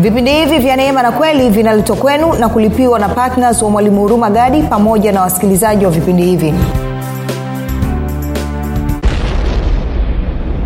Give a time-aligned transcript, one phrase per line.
[0.00, 4.30] vipindi hivi vya neema na kweli vinaletwa kwenu na kulipiwa na ptns wa mwalimu huruma
[4.30, 6.54] gadi pamoja na wasikilizaji wa vipindi hivi.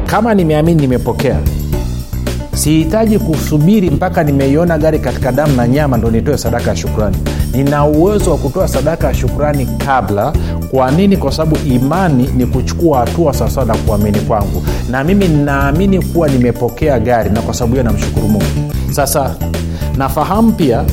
[0.07, 1.37] Kama nimeamini nimepokea.
[2.55, 7.17] Sihitaji kusubiri mpaka nimeiona gari katika damu na nyama ndo nitoe sadaka ya shukrani.
[7.53, 10.33] Nina uwezo wa kutoa sadaka ya shukrani kabla
[10.75, 11.17] kwa nini?
[11.17, 14.63] Kwa sababu imani ni kuchukua hatua sawasawa na kuamini kwangu.
[14.91, 18.45] Na mimi ninaamini kuwa nimepokea gari na kwa sababu hiyo namshukuru mungu.
[18.91, 19.35] Sasa
[19.97, 20.85] nafahamu pia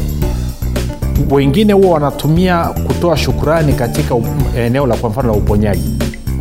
[1.31, 4.15] wengine huwa wanatumia kutoa shukrani katika
[4.57, 5.89] eneo la kwa mfano la uponyaji.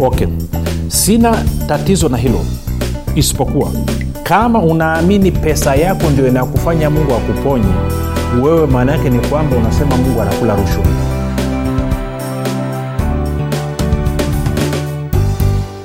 [0.00, 0.28] Okay.
[0.88, 2.40] Sina tatizo na hilo.
[3.14, 3.70] Isipokuwa
[4.22, 7.72] kama unaamini pesa yako ndio inakufanya mungu akuponye
[8.42, 10.82] wewe maana yake ni kwamba unasema mungu anakula rushwa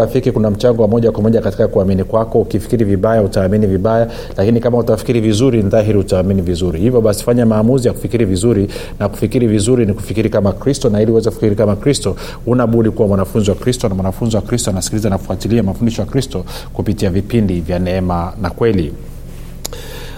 [0.00, 2.40] rafiki kuna mchango wa moja kwa moja katika kuamini kwako.
[2.40, 6.80] Ukifikiri vibaya utaamini vibaya lakini kama utafikiri vizuri ni dhahiri utaamini vizuri.
[6.80, 11.02] Hivyo basi fanya maamuzi ya kufikiri vizuri na kufikiri vizuri ni kufikiri kama kristo na
[11.02, 15.10] ili uweze kufikiri kama kristo unabudi kuwa mwanafunzi wa kristo na mwanafunzi wa kristo anasikiliza
[15.10, 18.92] na kufuatilia mafundisho ya kristo kupitia vipindi vya neema na kweli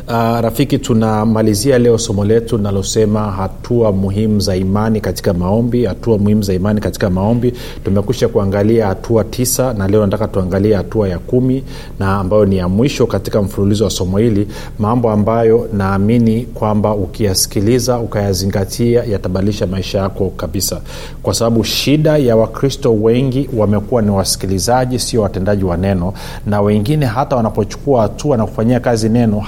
[0.09, 5.85] Uh, rafiki tunamalizia leo somo letu linalosema hatua muhimu za imani katika maombi.
[5.85, 7.53] Hatua muhimu za imani katika maombi.
[7.85, 11.65] Tumekwisha kuangalia hatua tisa na leo nataka tuangalie hatua ya kumi
[11.99, 14.49] na ambayo ni ya mwisho katika mfululizo wa somo hili.
[14.79, 20.81] Mambo ambayo naamini kwamba ukiyasikiliza ukayazingatia yatabadilisha maisha yako kabisa.
[21.23, 26.13] Kwa sababu shida ya wakristo wengi wamekuwa ni wasikilizaji sio watendaji wa neno.
[26.47, 29.39] Na wengine hata wanapochukua hatua na kufanyia kazi neno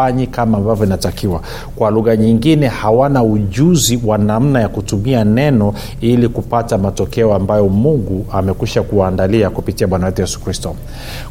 [0.00, 1.40] hawafanyi kama ambavyo inatakiwa.
[1.76, 8.26] Kwa lugha nyingine hawana ujuzi wa namna ya kutumia neno ili kupata matokeo ambayo mungu
[8.32, 10.74] amekwisha kuwaandalia kupitia bwana wetu yesu kristo.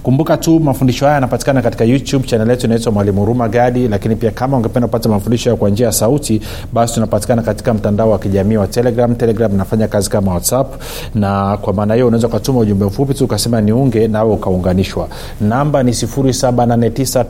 [0.03, 4.31] Kumbuka tu mafundisho haya yanapatikana katika youtube chanel yetu inaitwa mwalimu huruma gadi lakini pia
[4.31, 6.41] kama ungependa kupata mafundisho hayo kwa njia ya sauti
[6.73, 9.15] basi tunapatikana katika mtandao wa kijamii wa telegram.
[9.15, 10.73] Telegram inafanya kazi kama whatsapp
[11.15, 15.07] na kwa maana hiyo unaweza ukatuma ujumbe mfupi tu ukasema niunge nawe ukaunganishwa.
[15.41, 17.23] Namba ni 789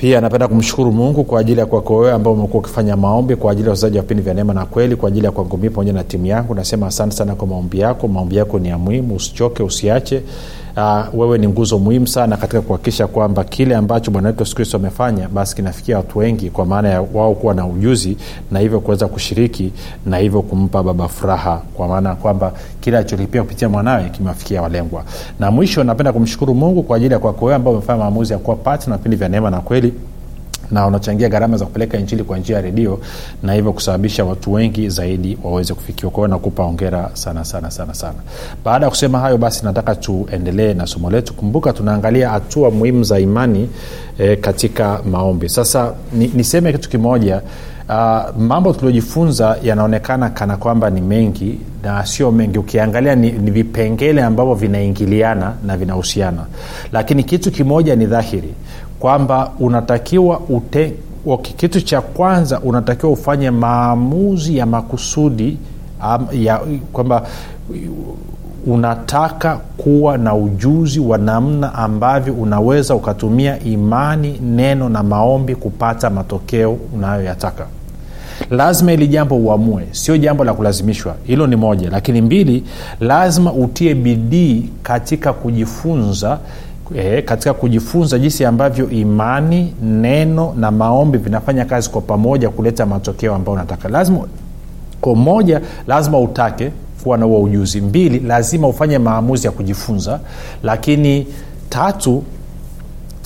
[0.00, 3.64] pia napenda kumshukuru mungu kwa ajili ya kwako wewe ambao umekuwa ukifanya maombi kwa ajili
[3.66, 6.26] ya wachezaji wa vipindi vya neema na kweli kwa ajili ya kwangu pamoja na timu
[6.26, 6.54] yangu.
[6.54, 8.08] Nasema asante sana kwa maombi yako.
[8.08, 9.14] Maombi yako ni ya muhimu.
[9.14, 10.22] Usichoke usiache
[10.76, 15.28] uh, wewe ni nguzo muhimu sana katika kuhakikisha kwamba kile ambacho bwana wetu yesu amefanya
[15.28, 18.16] basi kinafikia watu wengi kwa maana ya wao kuwa na ujuzi
[18.50, 19.72] na hivyo kuweza kushiriki
[20.06, 25.04] na hivyo kumpa baba furaha kwa maana ya kwamba kile alicholipia kupitia mwanawe kimewafikia walengwa.
[25.40, 28.56] Na mwisho napenda kumshukuru mungu kwa ajili ya kwako wewe ambao umefanya maamuzi ya kuwa
[28.56, 29.92] pati na vipindi vya neema na kweli
[30.70, 33.00] na unachangia gharama za kupeleka injili kwa njia ya redio
[33.42, 36.12] na hivyo kusababisha watu wengi zaidi waweze kufikiwa.
[36.12, 38.18] Kwao nakupa ongera sana sana sana sana.
[38.64, 41.34] Baada ya kusema hayo basi nataka tuendelee na somo letu.
[41.34, 43.68] Kumbuka tunaangalia hatua muhimu za imani
[44.18, 45.48] e, katika maombi.
[45.48, 47.42] Sasa ni, niseme kitu kimoja
[47.88, 52.58] Uh, mambo tuliojifunza yanaonekana kana kwamba ni mengi na sio mengi.
[52.58, 56.46] Ukiangalia ni, ni vipengele ambavyo vinaingiliana na vinahusiana.
[56.92, 58.54] Lakini kitu kimoja ni dhahiri
[59.00, 60.94] kwamba unatakiwa ute,
[61.26, 65.58] okay, kitu cha kwanza unatakiwa ufanye maamuzi ya makusudi
[66.04, 66.60] um, ya
[66.92, 67.22] kwamba
[68.66, 76.78] unataka kuwa na ujuzi wa namna ambavyo unaweza ukatumia imani neno na maombi kupata matokeo
[76.94, 77.66] unayoyataka.
[78.50, 81.14] Lazima ili jambo uamue sio jambo la kulazimishwa.
[81.24, 81.90] Hilo ni moja.
[81.90, 82.64] Lakini mbili
[83.00, 86.38] lazima utie bidii katika kujifunza
[86.96, 93.34] e, katika kujifunza jinsi ambavyo imani neno na maombi vinafanya kazi kwa pamoja kuleta matokeo
[93.34, 93.88] ambayo unataka.
[93.88, 94.20] Lazima
[95.00, 96.70] kwa moja lazima utake
[97.02, 97.80] kuwa na huo ujuzi.
[97.80, 100.20] Mbili lazima ufanye maamuzi ya kujifunza.
[100.62, 101.26] Lakini
[101.68, 102.22] tatu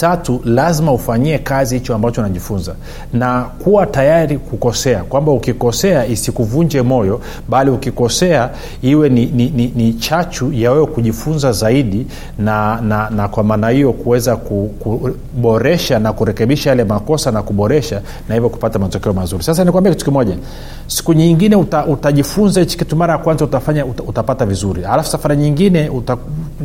[0.05, 2.75] tatu lazima ufanyie kazi hicho ambacho unajifunza.
[3.13, 8.51] Na kuwa tayari kukosea kwamba ukikosea isikuvunje moyo bali ukikosea
[8.83, 12.07] iwe ni, ni, ni, ni chachu ya wewe kujifunza zaidi
[12.39, 18.35] na, na, na kwa maana hiyo kuweza kuboresha na kurekebisha yale makosa na kuboresha na
[18.35, 19.43] hivyo kupata matokeo mazuri.
[19.43, 20.37] Sasa nikwambia kitu kimoja.
[20.87, 24.85] Siku nyingine uta, utajifunza hichi kitu mara ya kwanza utafanya uta, utapata vizuri.
[24.85, 26.17] Alafu safari nyingine uta,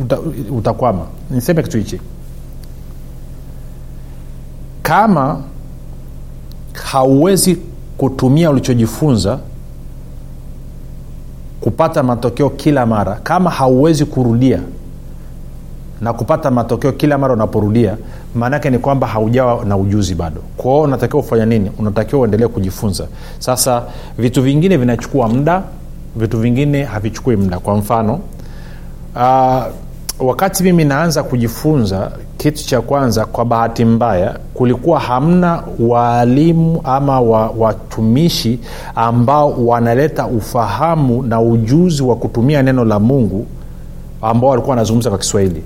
[0.02, 0.18] uta,
[0.50, 1.02] utakwama.
[1.30, 2.00] Niseme kitu hichi
[4.90, 5.40] kama
[6.72, 7.58] hauwezi
[7.98, 9.38] kutumia ulichojifunza
[11.60, 14.60] kupata matokeo kila mara kama hauwezi kurudia
[16.00, 17.96] na kupata matokeo kila mara unaporudia
[18.34, 20.40] maanaake ni kwamba haujawa na ujuzi bado.
[20.56, 21.70] Kwao unatakiwa ufanya nini?
[21.78, 23.06] Unatakiwa uendelee kujifunza.
[23.38, 23.82] Sasa
[24.18, 25.62] vitu vingine vinachukua muda
[26.16, 27.58] vitu vingine havichukui muda.
[27.58, 28.20] Kwa mfano
[29.16, 29.62] uh,
[30.20, 37.20] wakati mimi naanza kujifunza kitu cha kwanza kwa bahati mbaya kulikuwa hamna waalimu ama
[37.58, 38.58] watumishi
[38.94, 43.46] ambao wanaleta ufahamu na ujuzi wa kutumia neno la mungu
[44.22, 45.62] ambao walikuwa wanazungumza kwa kiswahili.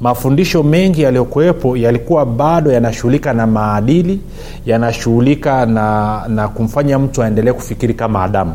[0.00, 4.20] Mafundisho mengi yaliyokuwepo yalikuwa bado yanashughulika na maadili
[4.66, 8.54] yanashughulika na, na kumfanya mtu aendelee kufikiri kama adamu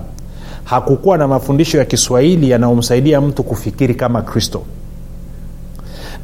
[0.69, 4.61] hakukuwa na mafundisho ya kiswahili yanayomsaidia mtu kufikiri kama kristo.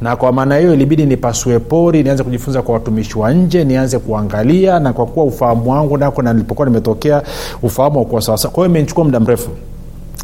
[0.00, 4.80] Na kwa maana hiyo ilibidi nipasue pori nianze kujifunza kwa watumishi wa nje nianze kuangalia
[4.80, 7.22] na kwa kuwa ufahamu wangu nako na nilipokuwa nimetokea
[7.62, 9.50] ufahamu wakuwa sawasawa kwa hiyo imenichukua muda mrefu.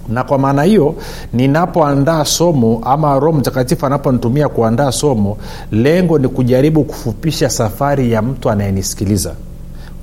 [0.09, 0.95] Na kwa maana hiyo
[1.33, 5.37] ninapoandaa somo ama roho mtakatifu anaponitumia kuandaa somo
[5.73, 9.33] lengo ni kujaribu kufupisha safari ya mtu anayenisikiliza.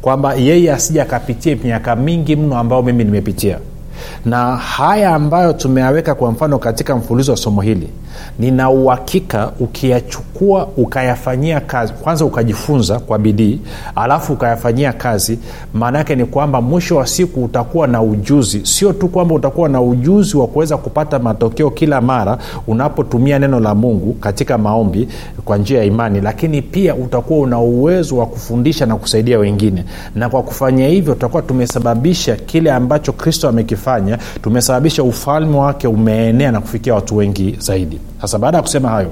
[0.02, 3.60] Kwamba yeye asija akapitia miaka mingi mno ambayo mimi nimepitia
[4.26, 7.90] na haya ambayo tumeyaweka kwa mfano katika mfululizo wa somo hili
[8.40, 13.60] nina uhakika ukiyachukua ukayafanyia kazi kwanza ukajifunza kwa bidii
[13.96, 15.40] alafu ukayafanyia kazi
[15.74, 18.66] maana ni kwamba mwisho wa siku utakuwa na ujuzi.
[18.66, 22.38] Sio tu kwamba utakuwa na ujuzi wa kuweza kupata matokeo kila mara
[22.68, 25.08] unapotumia neno la mungu katika maombi
[25.46, 29.86] kwa njia ya imani lakini pia utakuwa una uwezo wa kufundisha na kusaidia wengine.
[30.16, 33.89] Na kwa kufanya hivyo tutakuwa tumesababisha kile ambacho kristo amekifanya
[34.42, 38.00] tumesababisha ufalme wake umeenea na kufikia watu wengi zaidi.
[38.22, 39.12] Sasa baada ya kusema hayo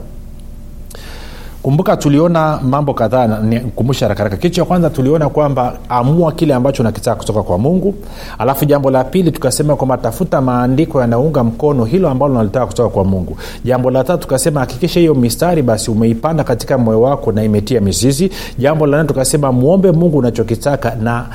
[1.67, 7.15] kumbuka tuliona mambo kadhaa nikumbusha harakaraka kitu cha kwanza tuliona kwamba amua kile ambacho unakitaka
[7.15, 7.95] kutoka kwa mungu.
[8.37, 13.03] Alafu jambo la pili tukasema kwamba tafuta maandiko yanaunga mkono hilo ambalo unalitaka kutoka kwa
[13.03, 13.37] mungu.
[13.65, 18.31] Jambo la tatu tukasema hakikisha hiyo mistari basi umeipanda katika moyo wako na imetia mizizi.
[18.57, 21.25] Jambo la nne tukasema mwombe mungu unachokitaka na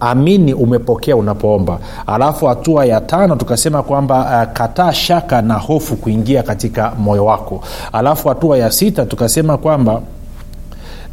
[0.00, 1.78] amini umepokea unapoomba.
[2.06, 7.60] Alafu hatua ya tano tukasema kwamba uh, kataa shaka na hofu kuingia katika moyo wako.
[7.92, 10.00] Alafu hatua ya sita tukasema kwamba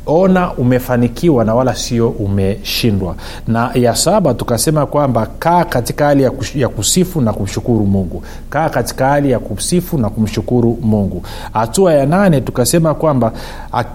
[0.06, 3.16] ona umefanikiwa na wala sio umeshindwa.
[3.48, 6.24] Na ya saba tukasema kwamba kaa katika hali
[6.56, 8.24] ya, kusifu na kumshukuru mungu.
[8.50, 11.24] Kaa katika hali ya kusifu na kumshukuru mungu.
[11.54, 13.32] Hatua ya nane tukasema kwamba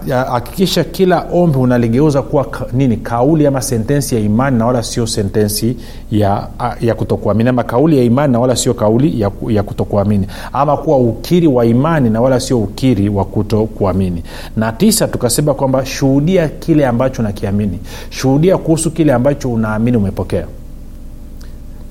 [0.07, 5.77] hakikisha kila ombi unaligeuza kuwa nini kauli ama sentensi ya imani na wala sio sentensi
[6.11, 6.47] ya,
[6.81, 7.49] ya kutokuamini.
[7.49, 10.27] Ama kauli ya imani na wala sio kauli ya, ya kutokuamini.
[10.53, 14.23] Ama kuwa ukiri wa imani na wala sio ukiri wa kutokuamini.
[14.57, 17.79] Na tisa tukasema kwamba shuhudia kile ambacho unakiamini.
[18.09, 20.47] Shuhudia kuhusu kile ambacho unaamini umepokea.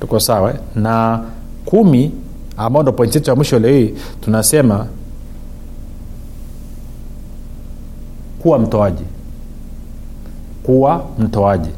[0.00, 0.56] Tuko sawa eh?
[0.76, 1.20] na
[1.64, 2.12] kumi
[2.56, 4.86] ambao ndo pointi yetu ya mwisho leo hii tunasema
[8.42, 9.04] kuwa mtoaji.
[10.62, 11.70] Kuwa mtoaji.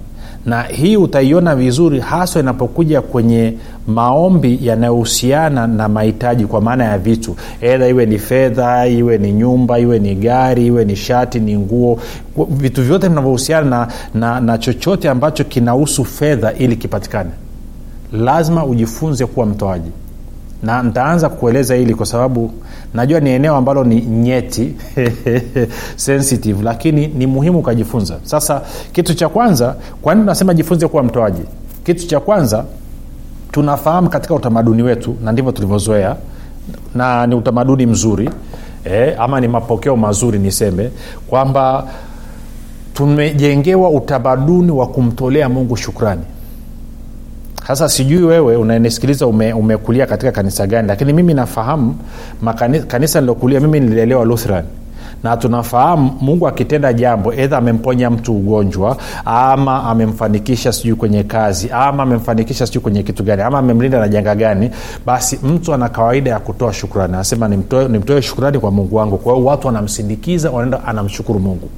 [0.46, 3.54] Na hii utaiona vizuri haswa inapokuja kwenye
[3.86, 7.36] maombi yanayohusiana na mahitaji kwa maana ya vitu.
[7.60, 11.98] Edha iwe ni fedha iwe ni nyumba iwe ni gari iwe ni shati ni nguo.
[12.50, 17.30] Vitu vyote vinavyohusiana na, na, na chochote ambacho kinahusu fedha ili kipatikane.
[18.12, 19.90] Lazima ujifunze kuwa mtoaji.
[20.62, 22.52] Na ntaanza kueleza hili kwa sababu
[22.94, 24.74] najua ni eneo ambalo ni nyeti
[25.96, 28.62] sensitive lakini ni muhimu ukajifunza sasa
[28.92, 31.42] kitu cha kwanza kwa nini tunasema jifunze kuwa mtoaji?
[31.84, 32.64] Kitu cha kwanza
[33.52, 36.16] tunafahamu katika utamaduni wetu na ndivyo tulivyozoea
[36.94, 38.30] na ni utamaduni mzuri
[38.84, 40.90] eh, ama ni mapokeo mazuri niseme
[41.26, 41.86] kwamba
[42.94, 46.22] tumejengewa utamaduni wa kumtolea mungu shukrani.
[47.66, 51.96] Sasa sijui wewe unanisikiliza ume, umekulia katika kanisa gani lakini mimi nafahamu
[52.42, 54.64] makani, kanisa nilokulia mimi nililelewa lutheran
[55.22, 62.02] na tunafahamu mungu akitenda jambo edha amemponya mtu ugonjwa ama amemfanikisha sijui kwenye kazi ama
[62.02, 64.70] amemfanikisha sijui kwenye kitu gani ama amemlinda na janga gani
[65.06, 67.14] basi mtu ana kawaida ya kutoa shukrani.
[67.14, 69.18] Anasema nimtoe, nimtoe shukrani kwa mungu wangu.
[69.18, 71.68] Kwa hiyo watu wanamsindikiza wanaenda anamshukuru mungu.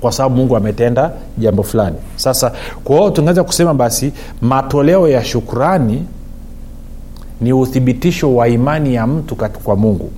[0.00, 1.96] Kwa sababu mungu ametenda jambo fulani.
[2.16, 2.52] Sasa
[2.84, 4.12] kwa hiyo tungeweza kusema basi
[4.42, 6.04] matoleo ya shukrani
[7.40, 10.10] ni uthibitisho wa imani ya mtu kwa mungu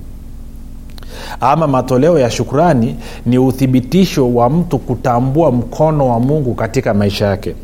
[1.41, 7.55] ama matoleo ya shukrani ni uthibitisho wa mtu kutambua mkono wa mungu katika maisha yake.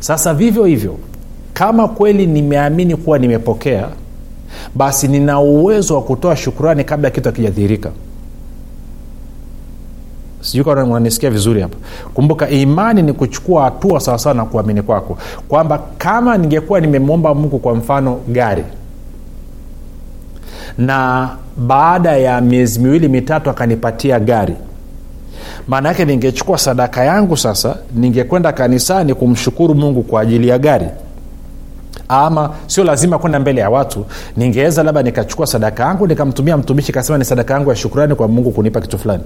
[0.00, 0.96] Sasa vivyo hivyo
[1.54, 3.88] kama kweli nimeamini kuwa nimepokea
[4.74, 7.90] basi nina uwezo wa kutoa shukrani kabla kitu akijadhihirika
[10.40, 11.76] kama vizuri hapa.
[12.14, 15.18] Kumbuka imani ni kuchukua hatua sawasawa na kuamini kwako.
[15.48, 18.64] Kwamba kama ningekuwa nimemwomba mungu kwa mfano gari
[20.80, 24.54] na baada ya miezi miwili mitatu akanipatia gari.
[25.68, 30.86] Maana yake ningechukua sadaka yangu sasa ningekwenda kanisani kumshukuru mungu kwa ajili ya gari.
[32.08, 34.06] Ama sio lazima kwenda mbele ya watu
[34.36, 38.50] ningeweza labda nikachukua sadaka yangu nikamtumia mtumishi kasema ni sadaka yangu ya shukrani kwa mungu
[38.50, 39.22] kunipa kitu fulani.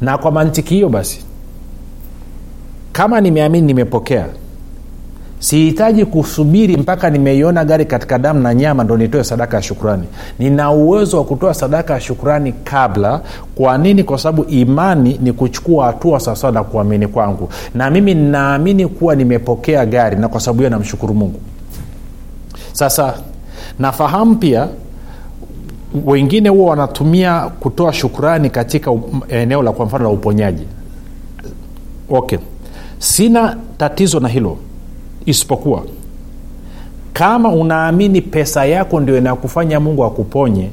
[0.00, 1.20] Na kwa mantiki hiyo basi
[2.92, 4.26] kama nimeamini nimepokea
[5.42, 10.04] sihitaji kusubiri mpaka nimeiona gari katika damu na nyama ndo nitoe sadaka ya shukrani.
[10.38, 13.20] Nina uwezo wa kutoa sadaka ya shukrani kabla.
[13.54, 14.04] Kwa nini?
[14.04, 17.48] Kwa sababu imani ni kuchukua hatua sawasawa na kuamini kwangu.
[17.74, 21.40] Na mimi ninaamini kuwa nimepokea gari na kwa sababu hiyo namshukuru mungu.
[22.72, 23.14] Sasa
[23.78, 24.68] nafahamu pia
[26.06, 28.90] wengine huwa wanatumia kutoa shukrani katika
[29.28, 30.66] eneo la kwa mfano la uponyaji.
[32.10, 32.38] Okay.
[32.98, 34.56] Sina tatizo na hilo
[35.26, 35.82] isipokuwa
[37.12, 40.70] kama unaamini pesa yako ndio inakufanya mungu akuponye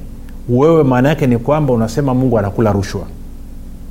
[0.50, 3.02] wewe maana yake ni kwamba unasema mungu anakula rushwa.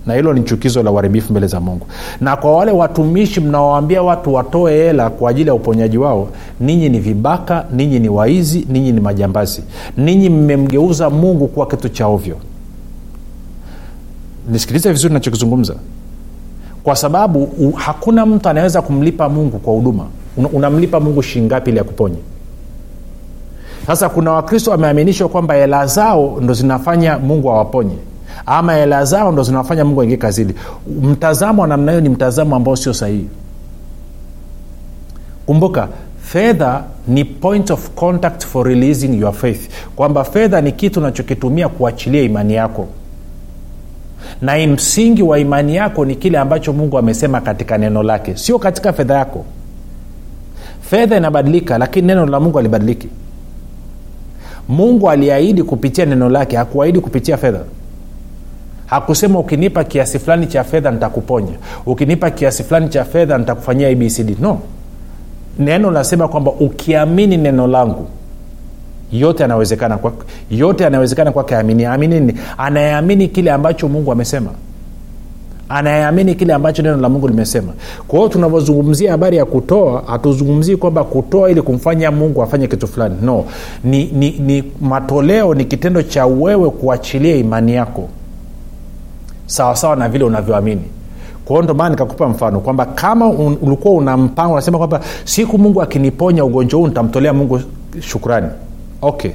[0.06, 1.86] Na hilo ni chukizo la uharibifu mbele za mungu.
[2.20, 6.28] Na kwa wale watumishi mnaowaambia watu watoe hela kwa ajili ya uponyaji wao
[6.60, 9.62] ninyi ni vibaka ninyi ni waizi ninyi ni majambazi.
[9.96, 12.36] Ninyi mmemgeuza mungu kuwa kitu cha ovyo.
[14.50, 15.74] Nisikilize vizuri nachokizungumza
[16.84, 20.06] kwa sababu hakuna mtu anaweza kumlipa mungu kwa huduma
[20.52, 22.16] unamlipa mungu shingapi ili akuponye?
[23.86, 27.94] Sasa kuna wakristo wameaminishwa kwamba hela zao ndo zinafanya mungu awaponye.
[28.46, 30.54] Ama hela zao ndo zinafanya mungu aingie kazini.
[31.02, 33.28] Mtazamo wa namna hiyo ni mtazamo ambao sio sahihi.
[35.46, 35.88] Kumbuka
[36.22, 39.70] fedha ni point of contact for releasing your faith.
[39.96, 42.86] Kwamba fedha ni kitu unachokitumia kuachilia imani yako.
[44.40, 48.36] Na msingi wa imani yako ni kile ambacho mungu amesema katika neno lake.
[48.36, 49.44] Sio katika fedha yako
[50.90, 53.08] fedha inabadilika lakini neno la mungu alibadiliki
[54.68, 57.60] mungu aliahidi kupitia neno lake hakuahidi kupitia fedha.
[58.86, 61.52] Hakusema ukinipa kiasi fulani cha fedha nitakuponya
[61.86, 64.58] ukinipa kiasi fulani cha fedha nitakufanyia abcd no.
[65.58, 68.06] Neno nasema kwamba ukiamini neno langu
[69.12, 70.12] yote anawezekana kwa,
[70.50, 72.38] yote anawezekana kwake amini amini nini?
[72.58, 74.50] Anayeamini kile ambacho mungu amesema
[75.68, 77.72] anayeamini kile ambacho neno la mungu limesema.
[78.08, 83.14] Kwa hiyo tunavyozungumzia habari ya kutoa hatuzungumzii kwamba kutoa ili kumfanya mungu afanye kitu fulani.
[83.22, 83.44] No.
[83.84, 88.08] Ni, ni, ni matoleo ni kitendo cha wewe kuachilia imani yako.
[89.46, 90.82] Sawasawa na vile unavyoamini.
[91.44, 93.28] Kwao ndo maana nikakupa mfano kwamba kama
[93.62, 97.60] ulikuwa una mpango unasema kwamba siku mungu akiniponya ugonjwa huu nitamtolea mungu
[98.00, 98.48] shukrani.
[99.02, 99.30] Okay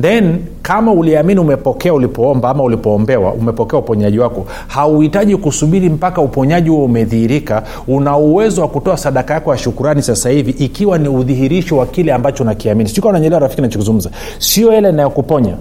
[0.00, 6.84] then kama uliamini umepokea ulipoomba ama ulipoombewa umepokea uponyaji wako hauhitaji kusubiri mpaka uponyaji huo
[6.84, 7.62] umedhihirika.
[7.88, 12.12] Una uwezo wa kutoa sadaka yako ya shukurani sasa hivi ikiwa ni udhihirisho wa kile
[12.12, 12.88] ambacho unakiamini.
[12.88, 15.54] Sikuwa nanyelewa rafiki nachokizungumza sio hela inayokuponya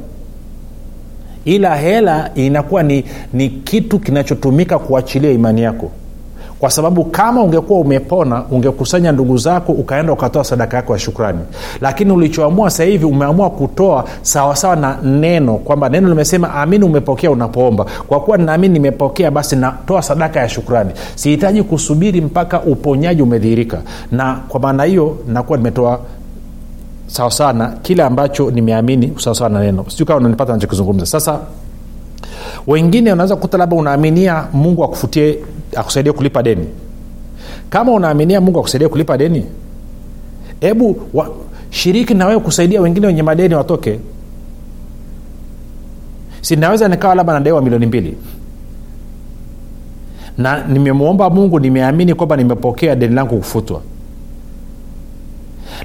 [1.46, 5.92] ila hela inakuwa ni, ni kitu kinachotumika kuachilia imani yako
[6.60, 11.40] kwa sababu kama ungekuwa umepona ungekusanya ndugu zako ukaenda ukatoa sadaka yako ya shukrani.
[11.82, 17.86] Lakini ulichoamua sasa hivi umeamua kutoa sawasawa na neno kwamba neno limesema amini umepokea unapoomba.
[18.08, 20.92] Kwa kuwa ninaamini nimepokea basi natoa sadaka ya shukrani.
[21.16, 23.82] Sihitaji kusubiri mpaka uponyaji umedhihirika.
[24.12, 26.00] Na kwa maana hiyo nakuwa nimetoa
[27.08, 29.86] sawasawa na kile ambacho nimeamini sawasawa na neno.
[29.88, 31.40] Sijui kama unanipata nachokizungumza sasa
[32.68, 35.40] wengine unaweza kukuta labda unaaminia mungu akufutie
[35.76, 36.68] akusaidie kulipa deni?
[37.70, 39.46] Kama unaaminia mungu akusaidie kulipa deni
[40.62, 40.96] hebu
[41.70, 44.00] shiriki na wewe kusaidia wengine wenye madeni watoke.
[46.42, 48.18] Sinaweza nikawa labda nadaiwa milioni mbili?
[50.38, 53.82] Na nimemwomba mungu nimeamini kwamba nimepokea deni langu kufutwa.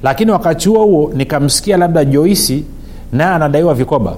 [0.02, 2.64] Lakini wakati huo huo nikamsikia labda joisi
[3.12, 4.16] naye anadaiwa vikoba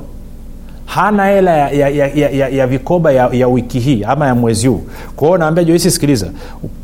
[0.95, 4.67] hana hela ya, ya, ya, ya, ya, vikoba ya, ya wiki hii ama ya mwezi
[4.69, 4.81] huu.
[5.17, 6.27] Kwao naambia joisi sikiliza.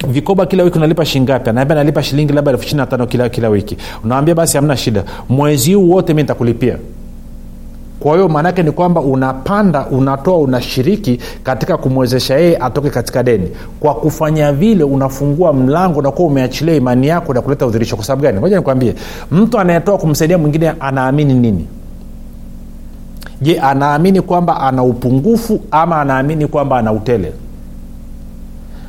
[0.08, 3.48] Vikoba kila wiki unalipa shingapi anaambia nalipa shilingi labda elfu ishiri na tano kila, kila
[3.48, 3.76] wiki.
[4.04, 5.04] Unawambia basi hamna shida.
[5.28, 6.76] Mwezi huu wote mi nitakulipia.
[8.00, 13.48] Kwa hiyo maanaake ni kwamba unapanda unatoa unashiriki katika kumwezesha yeye atoke katika deni.
[13.80, 17.96] Kwa kufanya vile unafungua mlango unakuwa umeachilia imani yako na kuleta udhirisho.
[17.96, 18.40] Kwa sababu gani?
[18.40, 18.94] Moja nikwambie.
[19.30, 21.66] Mtu anayetoa kumsaidia mwingine anaamini nini
[23.40, 27.32] je anaamini kwamba ana upungufu ama anaamini kwamba ana utele?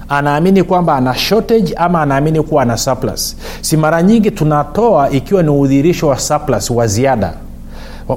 [0.09, 3.37] Anaamini kwamba ana shortage ama anaamini kuwa ana surplus?
[3.61, 7.33] Si mara nyingi tunatoa ikiwa ni udhirisho wa surplus wa ziada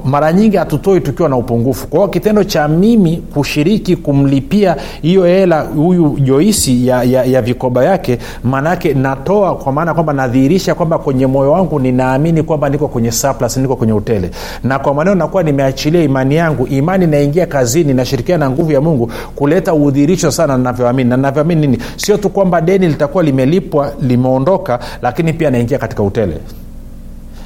[0.05, 1.87] mara nyingi hatutoi tukiwa na upungufu.
[1.87, 7.83] Kwa hiyo kitendo cha mimi kushiriki kumlipia hiyo hela huyu joisi ya, ya, ya vikoba
[7.85, 13.11] yake maanaake natoa kwa maana kwamba nadhihirisha kwamba kwenye moyo wangu ninaamini kwamba niko kwenye
[13.11, 14.31] surplus niko kwenye utele.
[14.63, 16.67] Na kwa maneno nakuwa nimeachilia imani yangu.
[16.67, 21.77] Imani inaingia kazini nashirikiana na nguvu ya mungu kuleta udhirisho sana navyoamini na navyoamini nini?
[21.95, 26.37] Sio tu kwamba deni litakuwa limelipwa limeondoka lakini pia naingia katika utele.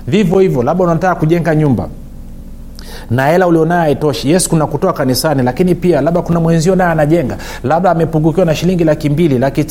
[0.08, 1.90] Vivyo hivyo labda unataka kujenga nyumba
[3.12, 4.32] na hela ulionayo haitoshi.
[4.32, 7.38] Yes kuna kutoa kanisani lakini pia labda kuna mwenzio naye anajenga.
[7.64, 9.64] Labda amepungukiwa na shilingi laki mbili laki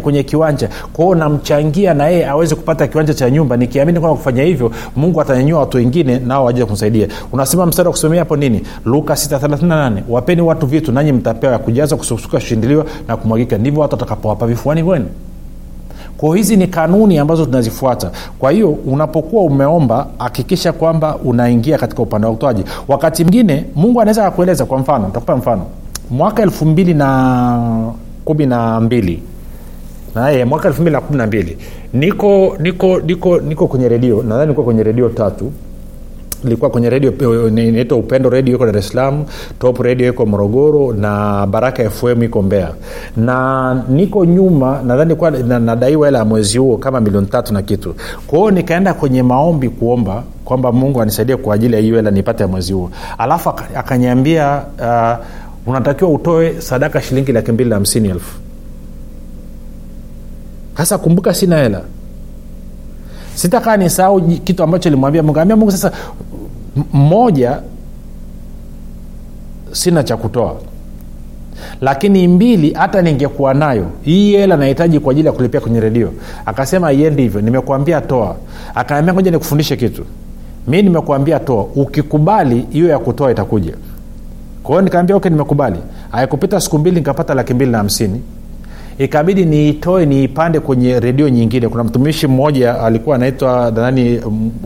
[0.00, 0.68] kwenye kiwanja.
[0.92, 3.56] Kwao namchangia na yeye aweze kupata kiwanja cha nyumba.
[3.56, 7.08] Nikiamini kwamba kufanya hivyo mungu atanyanyua watu wengine nao waje kumsaidia.
[7.32, 8.62] Unasema mstari wa kusomea hapo nini?
[8.84, 13.58] Luka 638 wapeni watu vitu nanyi mtapewa ya kujaza kusukusuka kushindiliwa na kumwagika.
[13.58, 15.06] Ndivyo watu watakapowapa vifuani kwenu
[16.20, 18.10] kwao hizi ni kanuni ambazo tunazifuata.
[18.38, 22.64] Kwa hiyo unapokuwa umeomba hakikisha kwamba unaingia katika upande wa utoaji.
[22.88, 25.62] Wakati mwingine mungu anaweza akakueleza kwa mfano takupa mfano.
[26.10, 27.92] Mwaka elfu mbili na
[28.24, 29.22] kumi na mbili.
[30.14, 31.58] Naye mwaka elfu mbili na kumi na mbili.
[31.92, 35.52] Niko niko niko niko kwenye redio nadhani niko kwenye redio tatu
[36.44, 39.24] ilikuwa kwenye redio inaitwa upendo redio iko dar es salaam
[39.58, 42.72] top redio iko morogoro na baraka fm iko mbea
[43.16, 47.94] na niko nyuma nadhani kuwa nadaiwa hela ya mwezi huo kama milioni tatu na kitu.
[48.26, 52.48] Kwahio nikaenda kwenye maombi kuomba kwamba mungu anisaidie kwa ajili ya hiyo hela nipate ya
[52.48, 52.90] mwezi huo.
[53.18, 55.26] Alafu akanyambia uh,
[55.68, 58.38] unatakiwa utoe sadaka shilingi laki mbili na hamsini elfu.
[60.76, 61.80] Sasa kumbuka sina hela
[63.40, 65.40] sitakaa nisahau kitu ambacho limwambia mungu.
[65.40, 65.92] Ambia mungu sasa
[66.92, 67.58] moja
[69.72, 70.56] sina cha kutoa.
[71.80, 76.12] Lakini mbili hata ningekuwa nayo hii hela nahitaji kwa ajili ya kulipia kwenye redio.
[76.46, 78.36] Akasema iendi hivyo nimekuambia toa.
[78.74, 80.04] Akaniambia ngoja nikufundishe kitu.
[80.68, 81.64] Mi nimekuambia toa.
[81.74, 83.74] Ukikubali hiyo ya kutoa itakuja.
[84.62, 85.78] Kwa hiyo nikaambia okay nimekubali.
[86.12, 88.22] Aikupita siku mbili nikapata laki mbili na hamsini
[89.04, 91.68] ikabidi niitoe niipande kwenye redio nyingine.
[91.68, 94.20] Kuna mtumishi mmoja alikuwa anaitwa nadhani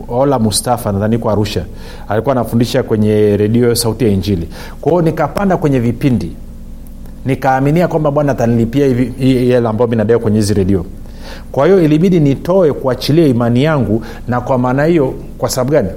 [0.09, 1.65] ola mustafa nadhani kwa arusha.
[2.09, 4.47] Alikuwa anafundisha kwenye redio sauti ya injili.
[4.81, 6.31] Kwao nikapanda kwenye vipindi.
[7.25, 8.87] Nikaaminia kwamba bwana atanilipia
[9.19, 10.85] hela ambayo minadaiwa kwenye hizi redio.
[11.51, 15.89] Kwa hiyo ilibidi nitoe kuachilia imani yangu na kwa maana hiyo kwa sababu gani?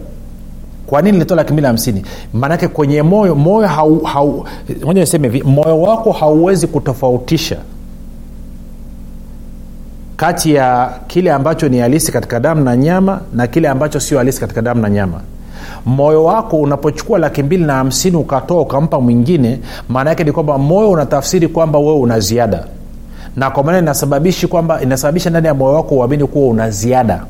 [0.87, 2.03] Kwa nini nilitoa laki hamsini?
[2.33, 4.46] Maanake kwenye moyo moyo hau, hau,
[4.94, 7.57] niseme hivi moyo wako hauwezi kutofautisha
[10.18, 14.40] kati ya kile ambacho ni halisi katika damu na nyama na kile ambacho sio halisi
[14.40, 15.20] katika damu na nyama.
[15.87, 20.90] Moyo wako unapochukua laki mbili na hamsini ukatoa ukampa mwingine maana yake ni kwamba moyo
[20.90, 22.64] unatafsiri kwamba wewe una ziada.
[23.37, 27.22] Na kwa maana inasababishi kwamba inasababisha ndani ya moyo wako uamini kuwa una ziada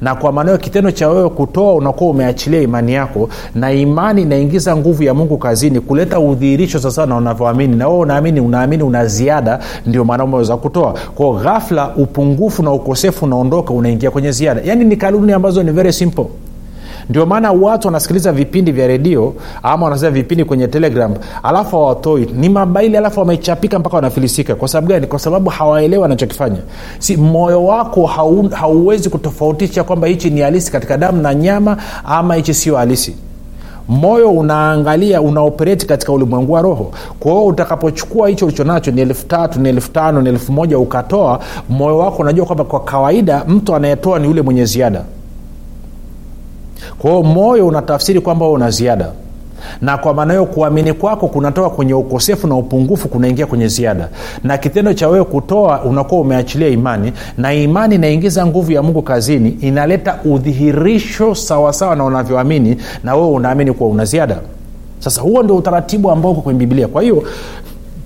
[0.00, 5.02] na kwa maana kitendo cha wewe kutoa unakuwa umeachilia imani yako na imani inaingiza nguvu
[5.02, 7.76] ya mungu kazini kuleta udhihirisho sasa na unavyoamini.
[7.76, 10.94] Na wewe unaamini unaamini una ziada ndio maana umeweza kutoa.
[11.14, 14.60] Kwao ghafla upungufu na ukosefu unaondoka unaingia kwenye ziada.
[14.64, 16.26] Yaani ni kanuni ambazo ni very simple
[17.10, 22.26] ndio maana watu wanasikiliza vipindi vya redio ama wanasikiliza vipindi kwenye telegram alafu hawatoi.
[22.36, 24.54] Ni mabaili alafu wamechapika mpaka wanafilisika.
[24.54, 25.06] Kwa sababu gani?
[25.06, 26.58] Kwa sababu hawaelewi wanachokifanya.
[26.98, 32.34] Si moyo wako hau, hauwezi kutofautisha kwamba hichi ni halisi katika damu na nyama ama
[32.34, 33.16] hichi sio halisi.
[33.88, 36.90] Moyo unaangalia unaopereti katika ulimwengu wa roho.
[37.20, 41.98] Kwa utakapochukua hicho ulichonacho ni elfu tatu ni elfu tano ni elfu moja ukatoa moyo
[41.98, 45.02] wako unajua kwamba kwa kawaida mtu anayetoa ni yule mwenye ziada
[46.98, 49.12] kwa hiyo moyo unatafsiri kwamba una ziada.
[49.80, 54.08] Na kwa maana hiyo kuamini kwako kunatoka kwenye ukosefu na upungufu kunaingia kwenye ziada.
[54.44, 59.50] Na kitendo cha wewe kutoa unakuwa umeachilia imani na imani inaingiza nguvu ya mungu kazini
[59.60, 64.38] inaleta udhihirisho sawasawa na unavyoamini na wewe unaamini kuwa una ziada.
[64.98, 66.88] Sasa huo ndio utaratibu ambao uko kwenye biblia.
[66.88, 67.22] Kwa hiyo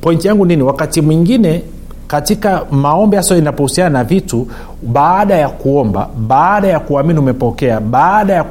[0.01, 0.62] pointi yangu nini?
[0.62, 1.62] Wakati mwingine
[2.07, 4.49] katika maombi hasa inapohusiana na vitu
[4.83, 8.45] baada ya kuomba baada ya kuamini umepokea baada ya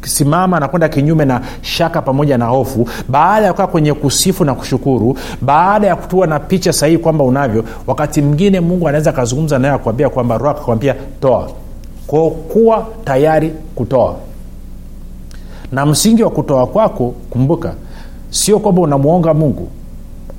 [0.00, 4.54] kusimama na kwenda kinyume na shaka pamoja na hofu baada ya kukaa kwenye kusifu na
[4.54, 9.74] kushukuru baada ya kutua na picha sahihi kwamba unavyo wakati mwingine mungu anaweza akazungumza naye
[9.74, 11.48] akuambia kwamba roho akakwambia toa.
[12.06, 14.14] Kwao kuwa tayari kutoa.
[15.72, 17.74] Na msingi wa kutoa kwako kumbuka
[18.30, 19.68] sio kwamba unamwonga mungu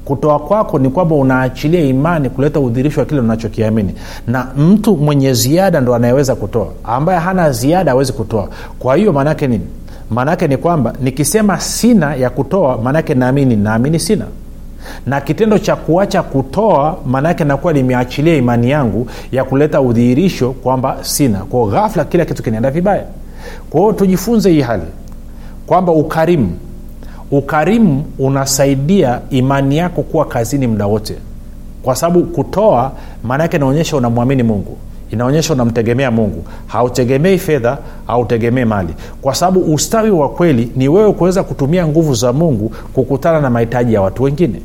[0.06, 3.94] kutoa kwako ni kwamba unaachilia imani kuleta udhirisho wa kile unachokiamini.
[4.28, 6.68] Na mtu mwenye ziada ndo anayeweza kutoa.
[6.84, 8.50] Ambaye hana ziada awezi kutoa.
[8.80, 9.66] Kwa hiyo maanaake nini?
[10.10, 14.26] Maanaake ni kwamba nikisema sina ya kutoa maanaake naamini naamini sina.
[15.06, 21.40] Na kitendo cha kuacha kutoa maanaake nakuwa nimeachilia imani yangu ya kuleta udhihirisho kwamba sina.
[21.40, 23.04] Kwao ghafla kila kitu kinaenda vibaya.
[23.70, 24.84] Kwa hiyo tujifunze hii hali.
[25.68, 26.50] Kwamba ukarimu
[27.38, 31.16] ukarimu unasaidia imani yako kuwa kazini muda wote.
[31.84, 32.92] Kwa sababu kutoa
[33.24, 34.78] maana yake inaonyesha unamwamini mungu.
[35.12, 36.44] Inaonyesha unamtegemea mungu.
[36.68, 38.94] Hautegemei fedha hautegemei mali.
[39.22, 43.94] Kwa sababu ustawi wa kweli ni wewe kuweza kutumia nguvu za mungu kukutana na mahitaji
[43.94, 44.62] ya watu wengine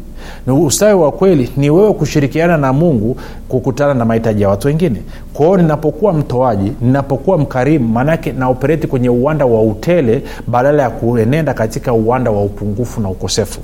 [0.47, 3.17] ni ustawi wa kweli ni wewe kushirikiana na mungu
[3.49, 5.03] kukutana na mahitaji ya watu wengine.
[5.35, 11.93] Kwa ninapokuwa mtoaji ninapokuwa mkarimu maanake naopereti kwenye uwanda wa utele badala ya kuenenda katika
[11.93, 13.61] uwanda wa upungufu na ukosefu.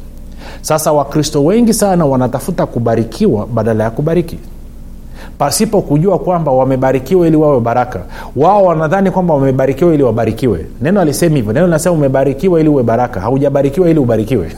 [0.61, 4.38] Sasa wakristo wengi sana wanatafuta kubarikiwa badala ya kubariki
[5.39, 8.01] pasipo kujua kwamba wamebarikiwa ili wawe baraka.
[8.37, 10.67] Wao wanadhani kwamba wamebarikiwa ili wabarikiwe.
[10.83, 11.53] Neno alisemi hivyo.
[11.53, 13.21] Neno linasema umebarikiwa ili uwe baraka.
[13.21, 14.53] Haujabarikiwa ili ubarikiwe.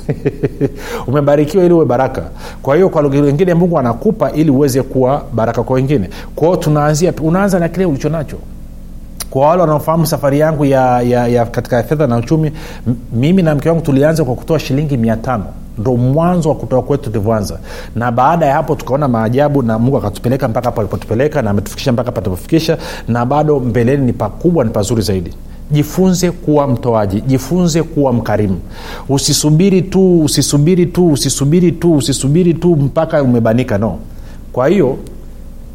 [1.08, 2.22] Umebarikiwa ili uwe baraka.
[2.62, 6.08] Kwa hiyo kwa lugha nyingine mungu anakupa ili uweze kuwa baraka kwa wengine.
[6.34, 8.36] Kwao tunaanzia unaanza na kile ulicho nacho
[9.30, 12.52] kwa wale wanaofahamu safari yangu ya, ya, ya katika fedha na uchumi
[13.12, 15.44] mimi na mke wangu tulianza kwa kutoa shilingi mia tano.
[15.78, 17.58] Ndo mwanzo wa kutoa kwetu tulivyoanza.
[17.96, 22.12] Na baada ya hapo tukaona maajabu na mungu akatupeleka mpaka hapo alipotupeleka na ametufikisha mpaka
[22.12, 25.34] patupofikisha na bado mbeleni ni pakubwa ni pazuri zaidi.
[25.70, 28.60] Jifunze kuwa mtoaji jifunze kuwa mkarimu.
[29.08, 33.98] Usisubiri tu usisubiri tu usisubiri tu usisubiri tu mpaka umebanika no.
[34.52, 34.96] Kwa hiyo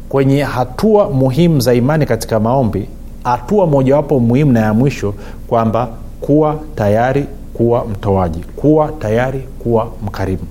[0.08, 2.88] kwenye hatua muhimu za imani katika maombi
[3.24, 5.14] hatua mojawapo muhimu na ya mwisho
[5.48, 5.88] kwamba
[6.20, 10.42] kuwa tayari kuwa mtoaji kuwa tayari kuwa mkarimu.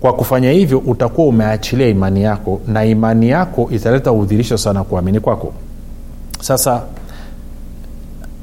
[0.00, 5.52] Kwa kufanya hivyo utakuwa umeachilia imani yako na imani yako italeta udhirisho sana kuamini kwako.
[6.40, 6.82] Sasa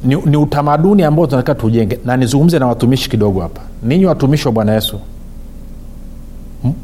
[0.03, 3.62] ni, ni utamaduni ambao tunataka tujenge na nizungumze na watumishi kidogo hapa.
[3.83, 4.99] Ninyi watumishi wa bwana yesu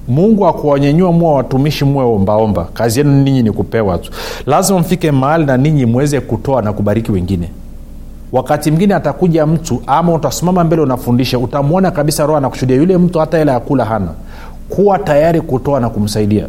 [0.07, 4.11] mungu akuwanyenyua muwa watumishi muwe ombaomba kazi yenu ninyi ni kupewa tu
[4.45, 7.49] lazima mfike mahali na ninyi mweze kutoa na kubariki wengine.
[8.31, 12.77] Wakati mwingine atakuja mtu ama utasimama mbele unafundisha utamwona kabisa roho anakushuhudia.
[12.77, 14.07] Yule mtu hata hela ya kula hana.
[14.69, 16.47] Kuwa tayari kutoa na kumsaidia.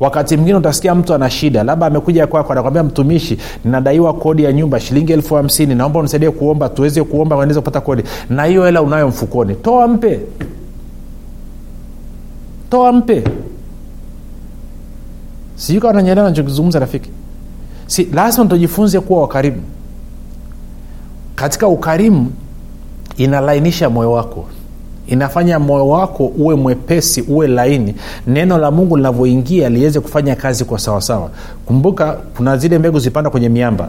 [0.00, 4.80] Wakati mwingine utasikia mtu ana shida labda amekuja kwako anakwambia mtumishi ninadaiwa kodi ya nyumba
[4.80, 8.02] shilingi elfu hamsini naomba unisaidie kuomba tuweze kuomba wanaweza kupata kodi.
[8.30, 9.54] Na hiyo hela unayo mfukoni.
[9.54, 10.20] Toa mpe
[12.70, 13.24] toa mpe
[15.56, 17.10] sijui kawa nanyelewa nachokizungumza rafiki
[17.86, 19.62] si lazima tujifunze kuwa wakarimu
[21.34, 22.30] katika ukarimu
[23.16, 24.44] inalainisha moyo wako.
[25.06, 27.94] Inafanya moyo wako uwe mwepesi uwe laini.
[28.26, 31.30] Neno la mungu linavyoingia liweze kufanya kazi kwa sawasawa.
[31.66, 33.88] Kumbuka kuna zile mbegu zipanda kwenye miamba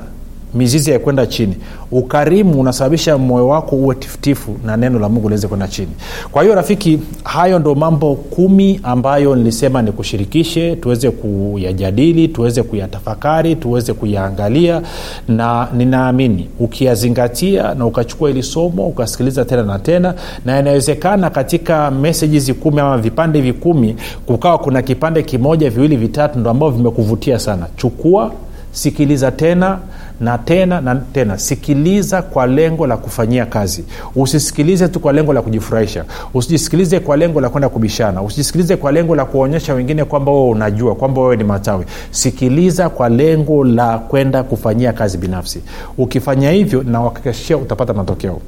[0.54, 1.56] mizizi haikwenda chini.
[1.92, 5.92] Ukarimu unasababisha moyo wako uwe tifutifu na neno la mungu liweze kwenda chini.
[6.32, 13.94] Kwa hiyo rafiki hayo ndo mambo kumi ambayo nilisema nikushirikishe tuweze kuyajadili tuweze kuyatafakari tuweze
[13.94, 14.82] kuyaangalia
[15.28, 20.14] na ninaamini ukiyazingatia na ukachukua ili somo ukasikiliza tena na tena
[20.46, 26.40] na inawezekana katika meseji kumi ama vipande hivi kumi kukawa kuna kipande kimoja viwili vitatu
[26.40, 27.68] ndo ambavyo vimekuvutia sana.
[27.78, 28.32] Chukua
[28.72, 29.80] sikiliza tena
[30.20, 31.38] na tena na tena.
[31.38, 33.84] Sikiliza kwa lengo la kufanyia kazi.
[34.16, 36.06] Usisikilize tu kwa lengo la kujifurahisha.
[36.34, 38.22] Usijisikilize kwa lengo la kwenda kubishana.
[38.22, 41.86] Usijisikilize kwa lengo la kuonyesha wengine kwamba wewe unajua kwamba wewe ni matawi.
[42.12, 45.62] Sikiliza kwa lengo la kwenda kufanyia kazi binafsi.
[45.98, 48.40] Ukifanya hivyo nawakikishia utapata matokeo.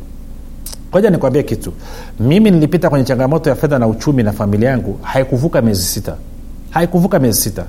[0.92, 1.74] Koja nikwambie kitu.
[2.20, 6.16] Mimi nilipita kwenye changamoto ya fedha na uchumi na familia yangu haikuvuka miezi sita.
[6.70, 7.66] Haikuvuka miezi sita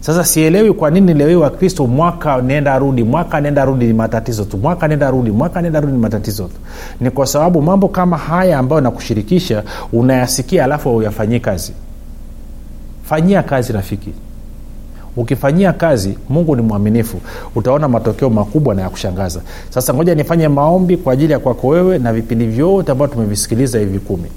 [0.00, 4.44] sasa sielewi kwa nini leo hii wakristo mwaka nenda rudi mwaka nenda rudi ni matatizo
[4.44, 6.54] tu mwaka nenda rudi mwaka nenda rudi ni matatizo tu.
[7.00, 11.72] Ni kwa sababu mambo kama haya ambayo nakushirikisha unayasikia alafu uyafanyii kazi.
[13.04, 14.12] Fanyia kazi rafiki.
[15.16, 17.20] Ukifanyia kazi mungu ni mwaminifu.
[17.54, 19.40] Utaona matokeo makubwa na ya kushangaza.
[19.70, 23.98] Sasa ngoja nifanye maombi kwa ajili ya kwako wewe na vipindi vyote ambavyo tumevisikiliza hivi
[23.98, 24.28] kumi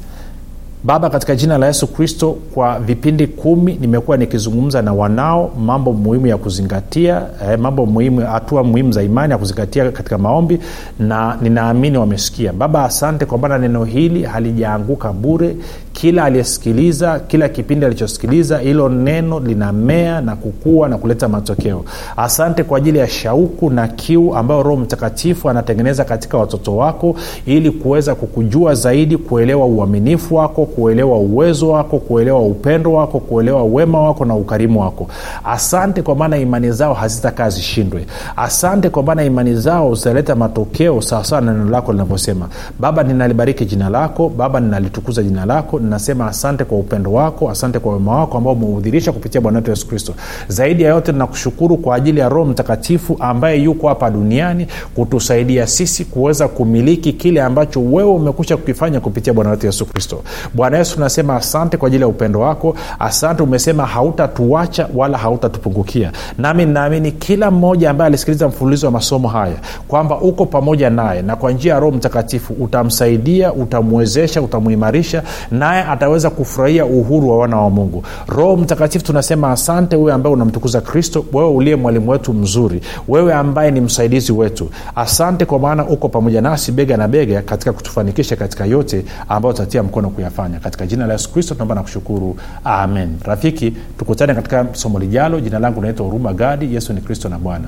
[0.83, 6.27] baba katika jina la yesu kristo kwa vipindi kumi nimekuwa nikizungumza na wanao mambo muhimu
[6.27, 10.59] ya kuzingatia eh, mambo muhimu hatua muhimu za imani ya kuzingatia katika maombi
[10.99, 12.53] na ninaamini wamesikia.
[12.53, 15.55] Baba asante kwa maana neno hili halijaanguka bure
[15.93, 21.83] kila aliyesikiliza kila kipindi alichosikiliza hilo neno linamea na kukua na kuleta matokeo.
[22.17, 27.71] Asante kwa ajili ya shauku na kiu ambayo roho mtakatifu anatengeneza katika watoto wako ili
[27.71, 34.25] kuweza kukujua zaidi kuelewa uaminifu wako kuelewa uwezo wako kuelewa upendo wako kuelewa wema wako
[34.25, 35.07] na ukarimu wako.
[35.43, 38.05] Asante kwa maana imani zao hazitakaa zishindwe.
[38.37, 42.47] Asante kwa maana imani zao zitaleta matokeo sawasawa na neno lako linavyosema.
[42.79, 44.29] Baba ninalibariki jina lako.
[44.29, 49.11] Baba ninalitukuza jina lako ninasema asante kwa upendo wako asante kwa wema wako ambao umeudhirisha
[49.11, 50.13] kupitia bwana wetu yesu kristo.
[50.47, 56.05] Zaidi ya yote ninakushukuru kwa ajili ya roho mtakatifu ambaye yuko hapa duniani kutusaidia sisi
[56.05, 60.21] kuweza kumiliki kile ambacho wewe umekusha kukifanya kupitia bwana wetu yesu kristo.
[60.53, 62.75] Bwana yesu tunasema asante kwa ajili ya upendo wako.
[62.99, 66.11] Asante umesema hautatuacha wala hautatupungukia.
[66.37, 69.55] Nami ninaamini kila mmoja ambaye alisikiliza mfululizo wa masomo haya
[69.87, 75.23] kwamba uko pamoja naye na kwa njia ya roho mtakatifu utamsaidia utamwezesha utamuimarisha
[75.71, 78.03] naye ataweza kufurahia uhuru wa wana wa mungu.
[78.27, 83.71] Roho mtakatifu tunasema asante wewe ambaye unamtukuza kristo wewe uliye mwalimu wetu mzuri wewe ambaye
[83.71, 84.69] ni msaidizi wetu.
[84.95, 89.83] Asante kwa maana uko pamoja nasi bega na bega katika kutufanikisha katika yote ambayo utatia
[89.83, 90.59] mkono kuyafanya.
[90.59, 92.35] Katika jina la yesu kristo tunaomba na kushukuru.
[92.63, 93.09] Amen.
[93.23, 95.39] Rafiki tukutane katika somo lijalo.
[95.39, 96.73] Jina langu naitwa huruma gadi.
[96.75, 97.67] Yesu ni kristo na bwana